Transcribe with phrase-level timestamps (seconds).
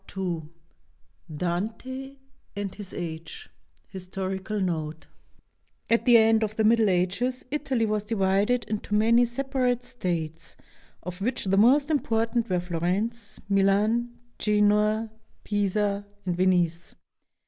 [0.17, 0.49] II
[1.37, 2.17] DANTE
[2.55, 3.49] AND HIS AGE
[3.89, 5.05] HISTORICAL NOTE
[5.91, 10.55] At the end of the Middle Ages Italy was divided into many separate states,
[11.03, 15.11] of which the most important were Florence, Milan, Genoa,
[15.43, 16.95] Pisa, and Venice.